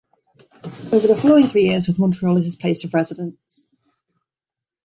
Over 0.91 1.05
the 1.05 1.15
following 1.15 1.47
three 1.49 1.65
years, 1.65 1.87
with 1.87 1.99
Montreal 1.99 2.35
as 2.39 2.45
his 2.45 2.55
place 2.55 2.83
of 2.83 2.91
residence. 2.95 3.67